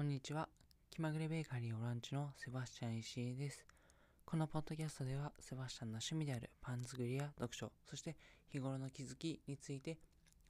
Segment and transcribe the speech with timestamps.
[0.00, 0.48] こんにちは。
[0.88, 3.66] 気まぐれベーカリーオランチのセバスチャン石井です。
[4.24, 8.16] このポッドキャストでは、セバスチャンの趣味であるパン作りや読書、そして
[8.48, 9.98] 日頃の気づきについて、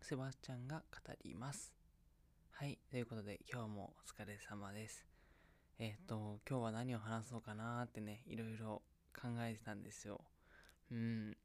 [0.02, 1.74] セバスチャンが語ります。
[2.52, 2.78] はい。
[2.92, 5.04] ということで、今日もお疲れ様です。
[5.80, 8.82] えっ、と、今日は何を話そうかなーってね、いろいろ
[9.20, 10.20] 考えてたんですよ。
[10.92, 11.36] うん。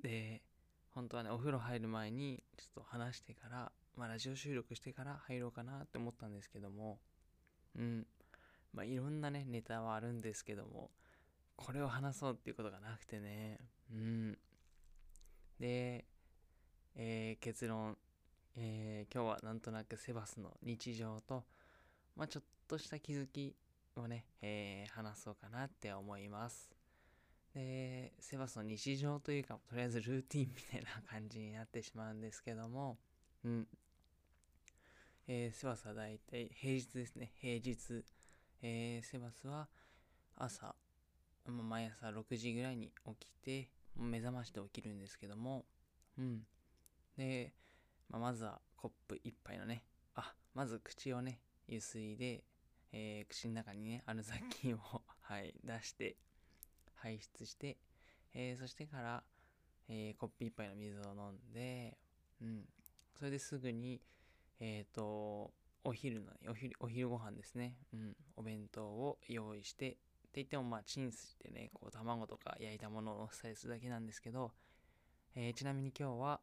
[0.00, 0.44] で、
[0.90, 7.00] 本当はね、お風呂入る前に、ちょっと話してから、まあ、ラジオ収録してから入ろうかなって思ったんですけども、
[7.78, 8.06] うん。
[8.74, 10.90] まあ、いろんなね、ネタはあるんですけども、
[11.56, 13.60] これを話そうっていうことがなくてね、
[13.92, 14.38] うん。
[15.60, 16.04] で、
[16.96, 17.96] えー結論、
[18.56, 21.44] えー今日はなんとなくセバスの日常と、
[22.16, 23.56] まあ、ちょっとした気づき
[23.96, 26.70] をね、えー話そうかなって思います。
[27.54, 32.98] で、セバスの日常というか、とりあえずルーティンみたいな感じになってしまうんですけども、
[33.44, 33.68] うん。
[35.30, 38.02] えーセバスはだいたい平日ですね、平日。
[38.62, 39.68] えーセバスは
[40.34, 40.74] 朝、
[41.46, 45.66] まあ毎朝6時ぐらいに起きて、目覚ましで起きるんですけども、
[46.16, 46.40] うん。
[47.18, 47.52] で、
[48.08, 52.42] まあ、まずはコップ一杯のね、あ、まず口をね、ゆすいで、
[52.92, 56.16] えー口の中にね、ある雑菌を、 はい、出して、
[56.94, 57.76] 排出して、
[58.32, 59.22] えーそしてから、
[59.88, 61.98] えーコップ一杯の水を飲んで、
[62.40, 62.66] うん。
[63.18, 64.00] それですぐに、
[64.60, 65.52] えっ、と、
[65.84, 67.76] お昼のね、お昼、お昼ご飯ですね。
[67.92, 68.16] うん。
[68.36, 69.98] お弁当を用意して、って
[70.36, 74.52] 言ってもまあチンしてね、こう卵とか焼いたものを乗せたりするだけなんですけど、
[75.34, 76.40] えーちなみに今日は、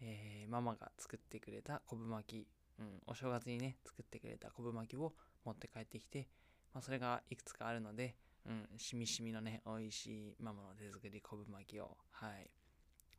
[0.00, 6.28] えーママが作ってくれた昆布巻き、うん、お正月にね、作ってくれた昆布巻きを持って帰ってきて、
[6.74, 12.50] まあそれがいくつかあるので、うん、しみしみのね、美味しいママの手作り昆布巻きを、はい、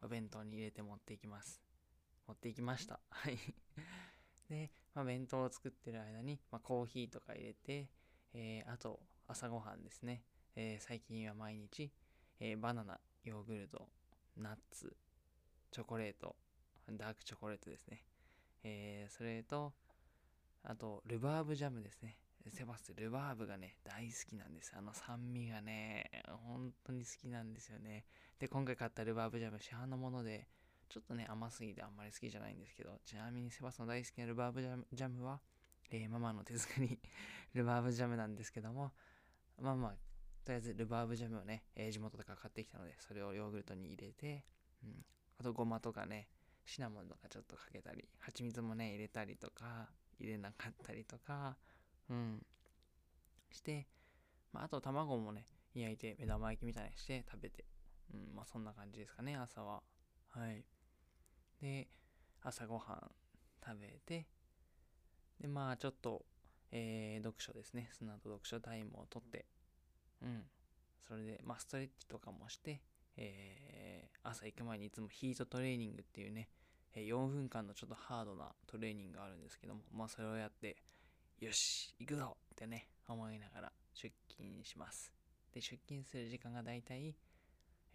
[0.03, 1.61] お弁当に入れて持っていきます。
[2.27, 2.99] 持っていきました。
[3.09, 3.38] はい。
[4.49, 7.89] で、まあ、弁当を作ってる間に、まあ、コーヒーとか入れて、
[8.33, 10.23] えーあと、朝ごはんですね。
[10.55, 11.91] えー最近は毎日、
[12.39, 13.87] えーバナナ、ヨーグルト、
[14.37, 14.95] ナッツ、
[15.71, 16.36] チョコレート、
[16.92, 18.03] ダークチョコレートですね。
[18.64, 19.73] えそれと、
[20.64, 22.17] あと、ルバーブジャムですね。
[22.49, 24.71] セバス、ルバーブがね、大好きなんです。
[24.77, 26.09] あの酸味がね、
[26.45, 28.05] 本当に好きなんですよね。
[28.39, 30.47] で、今回買ったルバーブジャム、市販のもので、
[30.89, 35.39] ちょっとね、甘すぎてあんまり好きじゃないんですけど、ちなみにセバスの大好きなルバーブジャムは、
[35.91, 36.99] えーママの手作り
[37.53, 38.93] ルバーブジャムなんですけども、
[39.59, 39.91] まあまあ、
[40.43, 44.45] とりあえずルバーブジャムをね、えー地元とか買ってきたので、それをヨーグルトに入れて、
[44.83, 45.05] うん、
[45.39, 46.29] あとごまとかね、
[46.65, 51.57] シナモンとかちょっとかけたり、蜂蜜もね、入れたりとか、入れなかったりとか、
[52.09, 52.45] うん、
[53.52, 53.87] して、
[54.52, 57.65] まあ、あと卵もね、焼いて目玉焼きみたいにして食べて、
[58.13, 59.83] うん、まあそんな感じですかね、朝は。
[60.29, 60.63] はい。
[61.61, 61.88] で、
[62.42, 63.11] 朝ごはん
[63.66, 64.27] 食べて、
[65.39, 66.26] で、まあちょっと、
[66.71, 67.89] えー読書ですね。
[67.92, 69.45] その後読書タイムをとって、
[70.21, 70.44] うん。
[71.08, 72.82] それで、まあストレッチとかもして、
[73.17, 76.49] えー朝行く前にいつもヒートトレーニングっていうね、
[76.95, 80.77] え4分間のちょっとハードなトレーニングがあるんですけども、まあそれをやって、
[81.39, 85.11] よし、行くぞってね、思いながら出勤します。
[85.54, 87.15] で、出勤する時間がだいたい、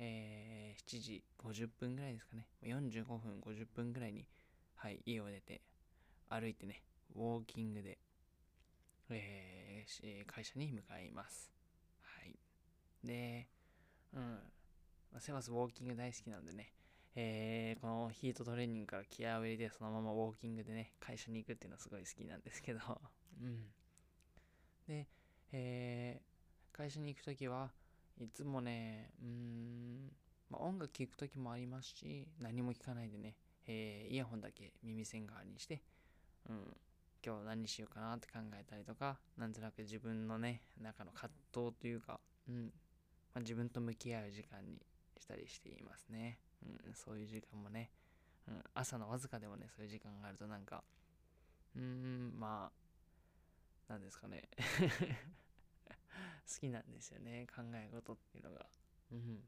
[0.01, 2.49] えー7時50分ぐらいですかね。
[2.63, 4.27] 45分、50分ぐらいに、
[4.77, 5.63] はい、家を出て、
[6.31, 6.83] 歩いてね、
[7.15, 7.99] ウォーキングで、
[9.11, 11.51] えー会社に向かいます。
[12.03, 12.39] はい。
[13.05, 13.49] で、
[14.15, 14.23] うん。
[15.13, 16.73] まあセバスウォーキング大好きなんでね、
[17.17, 22.81] えーこのヒートトレーニングから気合を入れて、そのままウォーキングでね、会社に行くっていうのはすごい好きなんですけど、
[23.43, 23.65] うん。
[24.87, 25.07] で、
[25.53, 26.31] えー
[26.73, 27.73] 会社に行くときは
[28.21, 30.13] いつもね、うーん、
[30.51, 33.35] まあ、音楽聴くときもありますし、何も聞かないでね、
[33.67, 35.83] えーイヤホンだけ耳栓代わりにして、
[36.49, 36.77] うん、
[37.25, 44.83] 今日何しようかなって考えたりとか、なんとなく自分のね、中の葛藤というか、うん、まあ、自分と向き合う時間に
[45.19, 46.39] したりしていますね。
[46.87, 47.91] うん、そういう時間もね、
[48.47, 50.85] うん、朝のわずかでもね、そういう時間があるとなんか、
[51.75, 52.71] うーん、ま
[53.89, 54.43] あ、なんですかね。
[56.53, 58.67] 好きなんですよね、考え事っていうのが。
[59.13, 59.41] うん、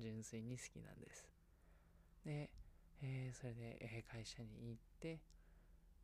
[0.00, 1.28] 純粋に好きなんです。
[2.24, 2.50] で、
[3.02, 5.20] えーそれで、えー会社に行って、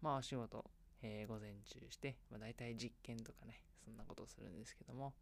[0.02, 0.64] まあお仕事、
[1.02, 5.14] えー午前中して、まあ、大体実験とかね、そんなことをするんですけども、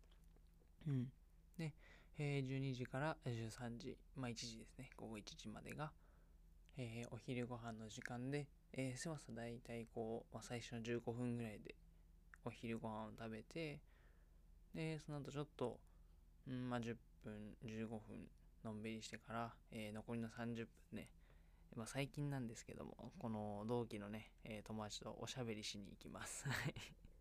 [0.86, 1.12] うん。
[1.58, 1.74] で、
[2.18, 5.92] えー12時から13時、まあ1時ですね、午後1時までが、
[6.76, 11.74] えーお昼ご飯の時間で、えー、セバスは大体こう、まあ、最初の15分ぐらいで
[12.44, 13.80] お昼ご飯を食べて、
[14.74, 15.78] で、その後ちょっと、
[16.48, 17.98] うん、まあ10分、15分
[18.64, 21.08] のんびりしてから、えー残りの30分ね、
[21.76, 26.48] まあ、最近なんですけども、この同期のね、えー友達とおしゃべりしに行きます。
[26.50, 26.74] はい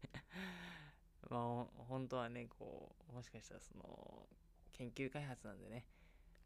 [1.30, 4.28] まあ、本当はね、こう、もしかしたらその、
[4.74, 5.86] 研究開発なんでね、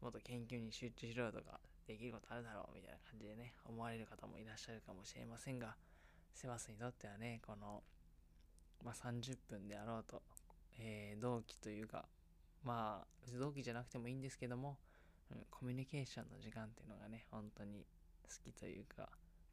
[0.00, 5.76] もっと研究に集中しろよとか、できることあるだろうみたいな感じでね、思われる方もいらっしゃるかもしれませんが、
[6.34, 7.82] セバスにとってはね、この、
[8.84, 10.22] まあ、30分であろうと、
[10.78, 12.06] えー、同期というか、
[12.64, 14.78] まあ、同期じゃなくてもいいんですけども、
[15.30, 17.84] うん、コミュニケーションの時間っていうのがね、本当に
[18.22, 19.08] 好きというか、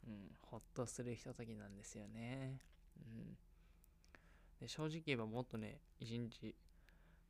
[0.08, 2.60] うん、ほっとするひとときなんですよね。
[2.98, 3.38] うん。
[4.60, 6.56] で、正直言えばもっとね、一日、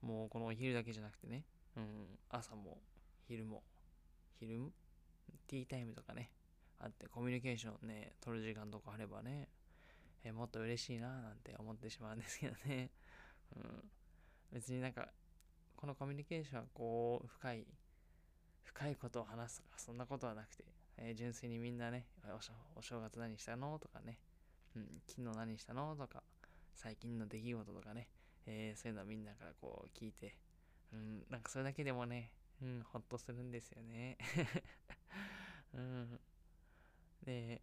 [0.02, 1.44] もうこのお昼だけじゃなくてね、
[1.76, 1.86] うん、
[2.30, 2.78] 朝も
[3.28, 3.64] 昼も、
[4.40, 4.72] 昼も
[5.48, 6.30] ティータイムとかね、
[6.80, 9.48] あってコミュニケーションね、取る時間とかあればね、
[10.24, 12.90] えもっと嬉しいななんて思ってしまうんですけどね。
[13.56, 13.92] うん。
[14.52, 15.08] 別になんか、
[15.76, 17.66] このコミュニケーションはこう、深い、
[18.64, 20.64] 深いことを話すとか、そんなことはなくて、
[20.98, 22.06] えー、純粋にみんなね
[22.76, 24.18] お、正月何したのとかね、
[24.76, 26.24] うん、昨日何したのとか、
[26.74, 28.08] 最近の出来事とかね、
[28.46, 30.36] えー、そういうのをみんなからこう聞いて、
[30.94, 32.32] うん、なんかそれだけでもね、
[32.62, 34.18] うん、ほっとするんですよね。
[35.74, 36.20] うん。
[37.26, 37.62] で、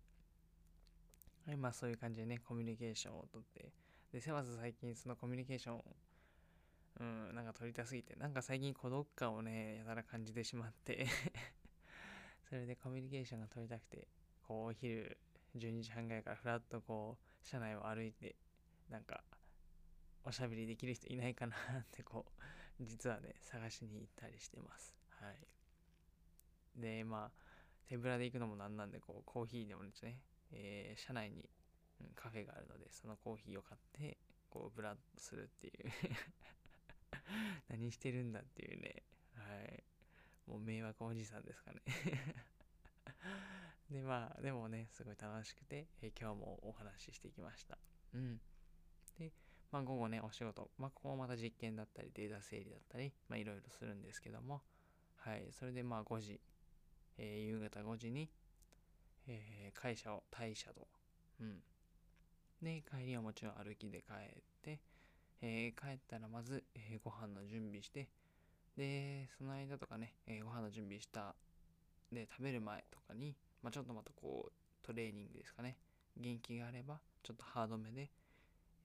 [1.46, 3.72] はい、まあそういう感じでね、コミュニケーションをとって、
[4.12, 5.82] で、セバス最近そのコミュニケーション、
[7.00, 11.06] うん、なんか取りたすぎて、なんか最近孤独感をね、やたら感じてしまって
[12.48, 14.06] それでコミュニケーションが取りたくて、
[14.42, 15.16] こう、お昼
[15.56, 18.36] 12時半ぐらいからふらっとこう、車内を歩いて、
[18.90, 19.24] なんか、
[20.24, 22.26] おしゃべりできる人いないかなってこ
[22.78, 24.94] う、実はね、探しに行ったりしてます。
[25.08, 25.36] はい。
[26.80, 27.42] で、まあ、
[27.86, 30.20] 手ぶらで行くのもなんなんで、こう、コーヒーでもですね、
[30.50, 31.48] えー、車内に、
[32.14, 34.18] カフェがあるので、そのコーヒーを買って、
[34.50, 35.74] こう、ブラッとするっていう
[37.68, 39.02] 何してるんだっていうね、
[39.34, 39.84] はい。
[40.46, 41.80] もう迷惑おじさんですかね
[43.90, 47.78] で、まあ、でもね、すごい楽しくて、え、今日もお話ししてきました。
[48.14, 48.40] うん。
[49.18, 49.32] で、
[49.70, 54.62] まあ、午後ね、お仕事、まあ、ここもまた実験だったり、データ整理だったり、まあ、いろいろするんですけども、
[55.16, 56.40] はい、それでまあ5時、
[57.16, 58.30] えー、夕方5時に、
[59.28, 60.88] えー、会社を退社と、
[61.40, 61.62] うん。
[62.62, 64.80] で、帰りはもちろん歩きで帰って、
[65.42, 68.08] えー、帰ったらまず、えー、ご飯の準備して、
[68.76, 71.34] で、その間とかね、えー、ご飯の準備した、
[72.12, 74.52] で、食べる前とかに、まあ、ちょっとまたこう、
[74.86, 75.76] トレーニングですかね。
[76.16, 78.10] 元気があれば、ちょっとハードめで、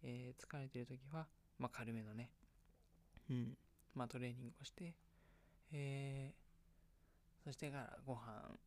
[0.04, 1.28] えー、疲れてる時は、
[1.60, 2.32] まあ、軽めのね、
[3.30, 3.58] うん、
[3.94, 4.94] まあ、トレーニングをして、
[5.72, 8.58] えー、そしてからご飯、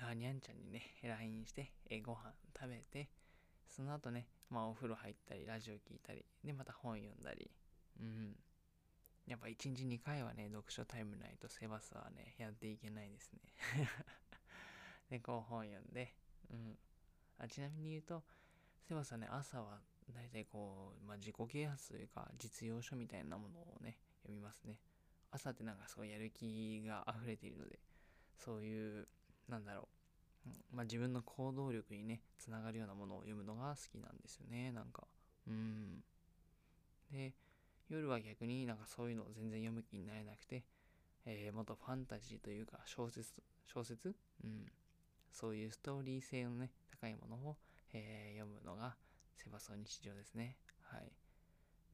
[0.00, 3.08] あ、にゃんちゃんにね、LINE して、えー、ご飯食べて、
[3.68, 7.50] その後ね、まあ、お風呂入ったり、ラジオ聞いたり、で、また本読んだり、
[8.00, 8.36] うん。
[9.26, 13.40] やっぱ1日2回はね、読書タイムないとセバスはね、やっていけないですね
[15.10, 16.14] で、こう本読んで、
[16.50, 16.78] うん。
[17.38, 18.24] あちなみに言うと、
[18.88, 19.80] セバスはね、朝は
[20.14, 24.80] 大体こう、まあ、自己啓発というか、実用書みたいなものをね、読みますね。
[25.30, 27.78] 朝ってなんかそうやる気が溢れているので、
[28.38, 29.08] そういう、
[29.46, 29.88] なんだろう、
[30.72, 35.06] まあ、自分の行動力にね、つながるようなものを読むのが好きなんですよね、なんか。
[35.46, 36.02] うん。
[37.10, 37.34] で、
[37.88, 40.64] 夜は逆になんかそういうのを全然読む気になれなくて、
[41.24, 44.14] えー、もっとファンタジーというか小説、小説？
[44.44, 44.66] うん。
[45.30, 47.56] そういうストーリー性のね、高いものを、
[47.92, 48.96] えー、読むのが
[49.36, 50.56] セバソ日常ですね。
[50.82, 51.12] はい。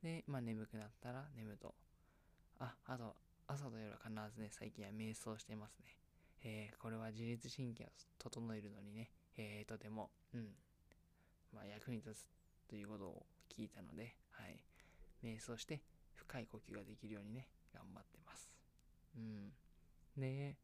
[0.02, 1.74] で、まあ眠くなったら眠と。
[2.58, 5.96] あ、あと、朝と夜は必ずね、最近は瞑想してますね。
[6.44, 7.86] えー、これは自律神経を
[8.18, 10.48] 整えるのにね、えー、とても、うん、
[11.52, 12.26] まあ役に立つ
[12.68, 14.62] ということを聞いたので、はい。
[15.24, 15.80] 瞑想して
[16.14, 18.50] 深い呼吸ができるようにね、頑張ってます。
[19.16, 19.52] うん。
[20.20, 20.56] で、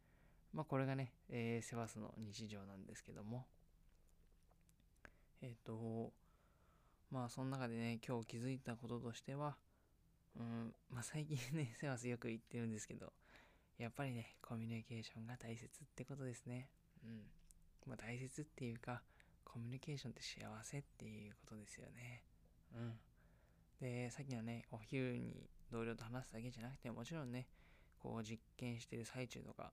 [0.52, 3.46] まあこれがね、えー、セバスの日常なんですけども、
[5.42, 6.12] えっ、ー、と、
[7.10, 9.56] まあその中でね今日気づいたこととしては
[10.38, 13.12] うんまあ最近ねセバスよく言ってるんですけど
[13.80, 16.68] やっぱりねコミュニケーションが大切ってことですね。
[17.02, 17.22] うん。
[17.86, 19.00] まあ大切っていうか
[19.42, 22.22] コミュニケーションって幸せっていうことですよね。
[22.74, 22.92] うん。
[23.80, 27.46] でさっきのねお昼に同僚と話すだけじゃなくてもちろんね
[27.98, 29.72] こう実験してる最中とか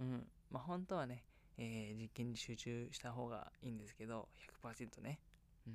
[0.00, 0.24] うん。
[0.48, 1.24] まあ本当はね、
[1.58, 4.28] えー、実験に集中した方がいいんですけど
[4.62, 5.18] 100%ね。
[5.66, 5.72] うん。
[5.72, 5.74] っ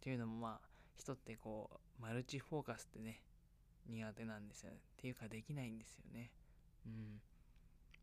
[0.00, 3.20] ていうのもまあ人ってこうマルチフォーカスってね
[3.88, 4.76] 苦手なんですよね。
[4.76, 6.30] っていうかできないんですよね。
[6.86, 7.20] うん。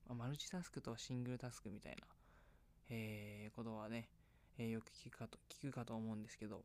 [0.08, 2.06] ま、マルチタスクとシングルタスクみたいな、
[2.90, 4.10] えー、ことはね、
[4.58, 6.64] えー、よく聞くかと聞くかと思うんですけど。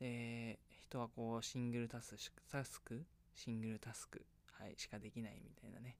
[0.00, 3.04] で人はこうシングルタスクタスク？
[3.34, 5.96] シングルタスク、はい、しかできないみたいなね。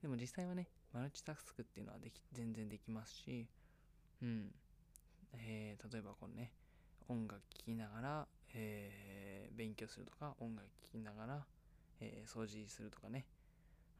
[0.00, 3.48] でも実際はねマルチタスクっていうのはでき全然できますし
[4.22, 4.54] うん。
[5.34, 6.52] えー、例えばこのね
[7.08, 11.44] 音楽聴きながら、えー、勉強するとか、音楽聴きながら、
[12.02, 13.26] えー、掃除するとかね。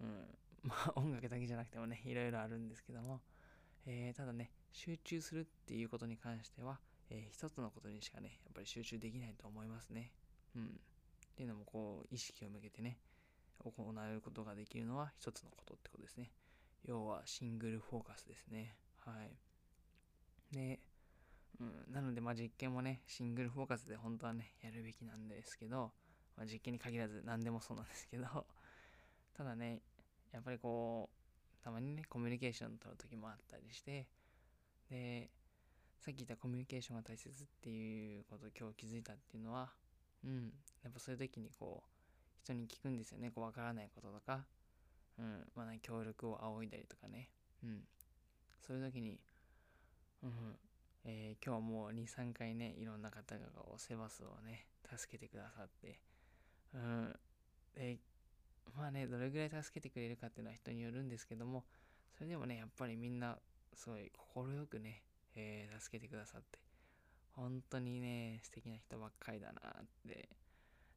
[0.01, 0.39] うん。
[0.65, 3.23] まあ、 音楽だけじゃなくてもね、いろいろあるんですけども、
[3.87, 6.81] えー、ただね、集中するっていうことに関しては、
[7.11, 10.13] えー、一つのことにしかね、やっぱり集中できないと思いますね。
[10.57, 10.67] うん。
[10.67, 10.69] っ
[11.35, 12.99] ていうのも、こう、意識を向けてね、
[13.59, 16.33] 行うことができるのは一つのことってことですね。
[16.85, 18.77] 要は、シングルフォーカスですね。
[18.99, 19.37] はい。
[20.53, 20.81] で、
[21.61, 25.93] うん、なので、まあ実験もね、シングルフォーカスで本当はね、やるべきなんですけど、
[26.37, 28.27] まあ、実験に限らず何でもそうなんですけど、
[29.35, 29.81] ただね、
[30.33, 34.07] やっぱりこう、たまにね、コミュニケーション取る時もあったりして、
[34.91, 35.31] で、
[36.01, 39.73] さっき言ったコミュニケーションが大切っていうことを今日気づいたっていうのは、
[40.25, 41.93] うん、やっぱそういう時にこう、
[42.43, 44.45] 人に聞くんですよね、こう、わからないこととか、
[45.19, 47.31] うん、まあ、協力を仰いだりとかね、
[47.63, 47.85] うん、
[48.67, 49.21] そういう時に、
[50.23, 50.59] うん、
[51.05, 56.01] えー、今日はもう2、3回ね、いろんな方がセバスをね、助けてくださって、
[56.75, 57.17] うん、
[57.75, 57.99] で、
[58.77, 61.65] まあね、どれぐらい助けてくれるかっていうのは人によるんですけども、
[62.17, 63.39] それでもね、やっぱりみんな、
[63.75, 65.03] すごい快くね、
[65.35, 66.59] えー、助けてくださって、
[67.33, 70.29] 本当にね、素敵な人ばっかりだなって。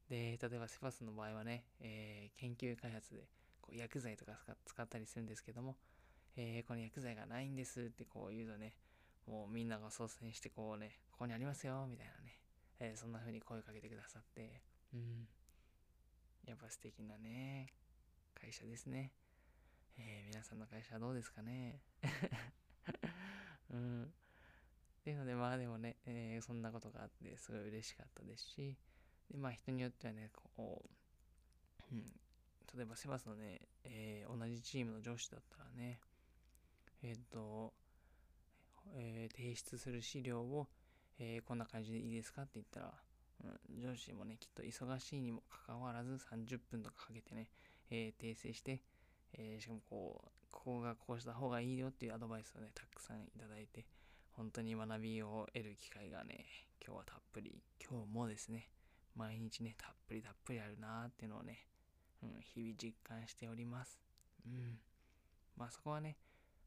[0.10, 3.28] で、例えばセバスの場合はね、えー、研究開発で
[3.62, 4.34] こう薬剤とか
[4.66, 5.78] 使ったりするんですけども、
[6.38, 8.76] えー、この薬剤がないんですってこう言うとね、
[9.28, 12.40] もうみんなが率先してこうね、ここにありますよ、みたいなね、
[12.80, 14.62] えー、そんな風に声かけてくださって、
[14.94, 15.28] うん。
[16.46, 17.74] やっぱ素敵なね、
[18.34, 19.12] 会社ですね。
[19.98, 21.80] えー、皆さんの会社はどうですかね
[23.72, 24.04] うん。
[24.04, 24.08] っ
[25.04, 28.78] ていうので、まあでもね、えー、そんなことがあって、すごい嬉しかったですし、
[29.32, 30.84] で、まあ人によってはね、こ
[31.92, 32.04] う、うん、
[32.76, 36.00] 例えばセバスのね、えー、同じチームの上司だったらね、
[37.02, 37.74] えっ、と、
[38.94, 40.68] え、提出する資料を、
[41.18, 42.94] えー、こんな感じでいいですかって言ったら、
[43.44, 47.50] うん、上司もね、きっと忙しいにもかかわらず30分とかかけてね、
[47.90, 48.82] えー、訂正して、
[49.34, 53.86] えー、しかもこう、ここがこうした方がいいよっていうアドバイスをね、たくさんいただいて、
[54.32, 56.46] 本当に学びを得る機会がね、
[56.86, 58.70] 今日はたっぷり、今日もですね、
[59.16, 61.68] 毎日ね、たっぷりたっぷりあるなーっていうのをね、
[62.24, 64.00] うん、日々実感しております。
[64.46, 64.80] うん。
[65.58, 66.18] まあそこはね、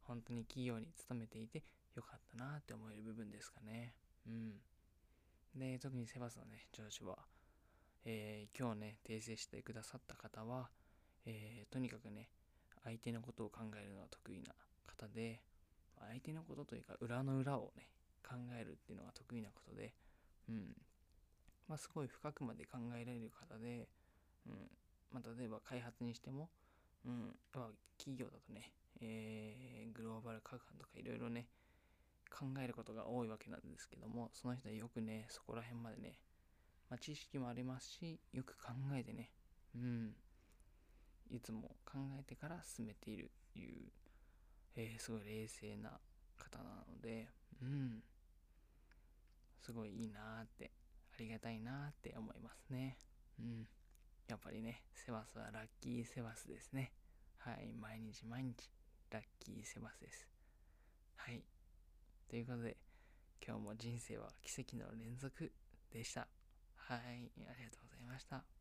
[0.03, 1.63] 本当に企業に勤めていて
[1.95, 3.95] よかったなって思える部分ですかね。
[4.27, 4.53] うん。
[5.55, 7.19] で、特にセバスのね、上司は、
[8.05, 10.69] えー、今日ね、訂正してくださった方は、
[11.27, 12.29] えー、とにかくね、
[12.85, 14.55] 相手のことを考えるのが得意な
[14.87, 15.43] 方で、
[16.01, 17.89] 相手のことというか、裏の裏をね、
[18.23, 19.95] 考えるっていうのが得意なことで、
[20.49, 20.77] うん。
[21.69, 23.89] まあ、すごい深くまで考えられる方で、
[24.47, 24.53] うん。
[25.13, 26.49] まあ、例えば開発にしても、
[27.05, 27.37] うん。
[27.55, 31.47] あ、企業だとね、えー、グローバル各班とかいろいろね、
[32.31, 36.19] 考えることが多いわけなんですけども、その人はよくね、そこら辺までね、
[36.91, 39.31] まあ、知識もありますし、よく考えてね、
[39.75, 40.15] うん、
[41.31, 43.93] いつも考えてから進めているという、
[44.77, 45.99] えー、すごい冷静な
[46.39, 47.29] 方なので、
[47.63, 48.03] うん、
[49.61, 50.71] すごいいいなーって、
[51.13, 52.97] ありがたいなーって思いますね。
[53.39, 53.69] うん。
[54.29, 56.93] やっぱりね、セバスはラッキーセバスですね。
[57.39, 58.71] はい、毎日毎日、
[59.11, 60.29] ラッキーセバスです。
[61.17, 61.43] はい。
[62.29, 62.77] ということで、
[63.45, 65.51] 今日も人生は奇跡の連続
[65.91, 66.29] でした。
[66.77, 68.58] はい、ありがとうございました。